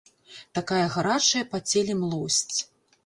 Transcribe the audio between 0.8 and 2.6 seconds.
гарачая па целе млосць.